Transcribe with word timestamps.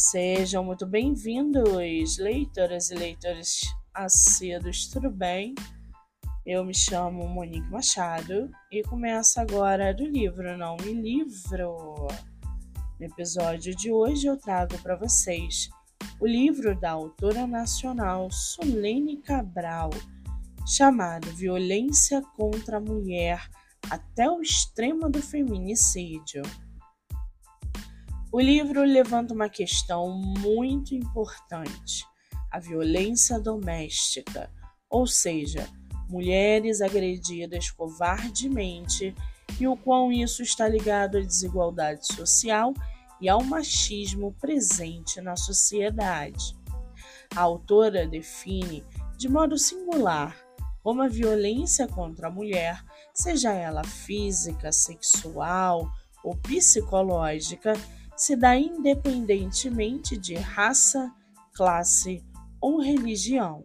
Sejam 0.00 0.62
muito 0.62 0.86
bem-vindos, 0.86 2.18
leitoras 2.18 2.88
e 2.88 2.94
leitores 2.94 3.62
assíduos, 3.92 4.86
tudo 4.86 5.10
bem? 5.10 5.56
Eu 6.46 6.64
me 6.64 6.72
chamo 6.72 7.26
Monique 7.26 7.68
Machado 7.68 8.48
e 8.70 8.80
começo 8.84 9.40
agora 9.40 9.92
do 9.92 10.04
livro 10.04 10.56
Não 10.56 10.76
Me 10.76 10.92
Livro. 10.92 12.06
No 13.00 13.06
episódio 13.06 13.74
de 13.74 13.90
hoje 13.90 14.28
eu 14.28 14.36
trago 14.36 14.78
para 14.78 14.94
vocês 14.94 15.68
o 16.20 16.26
livro 16.28 16.78
da 16.78 16.92
autora 16.92 17.44
nacional 17.44 18.30
Solene 18.30 19.20
Cabral, 19.20 19.90
chamado 20.64 21.28
Violência 21.32 22.22
contra 22.36 22.76
a 22.76 22.80
Mulher 22.80 23.50
até 23.90 24.30
o 24.30 24.40
extremo 24.40 25.10
do 25.10 25.20
feminicídio. 25.20 26.42
O 28.30 28.38
livro 28.40 28.82
levanta 28.82 29.32
uma 29.32 29.48
questão 29.48 30.10
muito 30.10 30.94
importante: 30.94 32.04
a 32.50 32.58
violência 32.58 33.40
doméstica, 33.40 34.50
ou 34.90 35.06
seja, 35.06 35.66
mulheres 36.10 36.82
agredidas 36.82 37.70
covardemente 37.70 39.14
e 39.58 39.66
o 39.66 39.76
quão 39.76 40.12
isso 40.12 40.42
está 40.42 40.68
ligado 40.68 41.16
à 41.16 41.20
desigualdade 41.20 42.06
social 42.14 42.74
e 43.18 43.30
ao 43.30 43.42
machismo 43.42 44.34
presente 44.34 45.22
na 45.22 45.34
sociedade. 45.34 46.54
A 47.34 47.40
autora 47.40 48.06
define 48.06 48.84
de 49.16 49.28
modo 49.28 49.56
singular 49.56 50.36
como 50.82 51.02
a 51.02 51.08
violência 51.08 51.88
contra 51.88 52.28
a 52.28 52.30
mulher, 52.30 52.82
seja 53.14 53.52
ela 53.52 53.84
física, 53.84 54.70
sexual 54.70 55.90
ou 56.22 56.36
psicológica, 56.36 57.72
se 58.18 58.34
dá 58.34 58.56
independentemente 58.56 60.16
de 60.16 60.34
raça, 60.34 61.14
classe 61.54 62.20
ou 62.60 62.80
religião. 62.80 63.62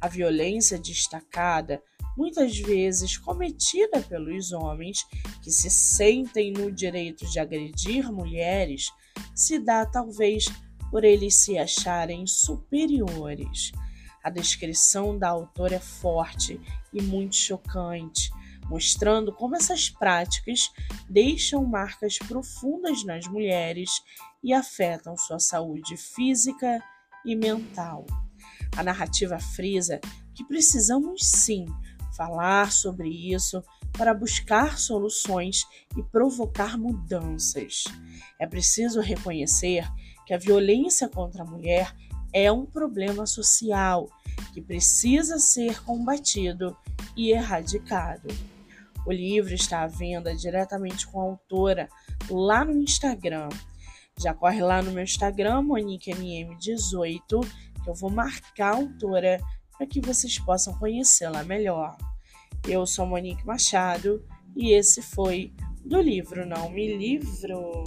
A 0.00 0.08
violência 0.08 0.76
destacada, 0.76 1.80
muitas 2.16 2.58
vezes 2.58 3.16
cometida 3.16 4.00
pelos 4.02 4.50
homens 4.50 5.06
que 5.40 5.50
se 5.50 5.70
sentem 5.70 6.52
no 6.52 6.72
direito 6.72 7.24
de 7.30 7.38
agredir 7.38 8.12
mulheres, 8.12 8.90
se 9.32 9.60
dá 9.60 9.86
talvez 9.86 10.46
por 10.90 11.04
eles 11.04 11.36
se 11.36 11.56
acharem 11.56 12.26
superiores. 12.26 13.70
A 14.24 14.28
descrição 14.28 15.16
da 15.16 15.28
autora 15.28 15.76
é 15.76 15.80
forte 15.80 16.60
e 16.92 17.00
muito 17.00 17.36
chocante 17.36 18.28
mostrando 18.68 19.32
como 19.32 19.56
essas 19.56 19.88
práticas 19.90 20.70
deixam 21.08 21.64
marcas 21.64 22.18
profundas 22.18 23.04
nas 23.04 23.26
mulheres 23.26 23.90
e 24.42 24.52
afetam 24.52 25.16
sua 25.16 25.38
saúde 25.38 25.96
física 25.96 26.82
e 27.24 27.34
mental. 27.34 28.04
A 28.76 28.82
narrativa 28.82 29.38
frisa 29.38 30.00
que 30.34 30.44
precisamos 30.44 31.22
sim 31.24 31.66
falar 32.16 32.70
sobre 32.70 33.08
isso 33.08 33.62
para 33.92 34.12
buscar 34.12 34.78
soluções 34.78 35.64
e 35.96 36.02
provocar 36.02 36.76
mudanças. 36.76 37.84
É 38.38 38.46
preciso 38.46 39.00
reconhecer 39.00 39.88
que 40.26 40.34
a 40.34 40.38
violência 40.38 41.08
contra 41.08 41.42
a 41.42 41.46
mulher 41.46 41.94
é 42.32 42.50
um 42.50 42.66
problema 42.66 43.26
social 43.26 44.08
que 44.52 44.60
precisa 44.60 45.38
ser 45.38 45.82
combatido 45.84 46.76
e 47.16 47.30
erradicado. 47.30 48.28
O 49.06 49.12
livro 49.12 49.54
está 49.54 49.82
à 49.82 49.86
venda 49.86 50.34
diretamente 50.34 51.06
com 51.06 51.20
a 51.20 51.24
autora 51.24 51.88
lá 52.30 52.64
no 52.64 52.72
Instagram. 52.72 53.48
Já 54.18 54.32
corre 54.32 54.62
lá 54.62 54.80
no 54.80 54.92
meu 54.92 55.02
Instagram, 55.02 55.62
MoniqueMM18, 55.62 57.46
que 57.82 57.90
eu 57.90 57.94
vou 57.94 58.10
marcar 58.10 58.72
a 58.72 58.76
autora 58.76 59.40
para 59.76 59.86
que 59.86 60.00
vocês 60.00 60.38
possam 60.38 60.72
conhecê-la 60.78 61.42
melhor. 61.42 61.96
Eu 62.66 62.86
sou 62.86 63.04
Monique 63.04 63.44
Machado 63.44 64.24
e 64.56 64.72
esse 64.72 65.02
foi 65.02 65.52
do 65.84 66.00
livro 66.00 66.46
Não 66.46 66.70
Me 66.70 66.96
Livro. 66.96 67.84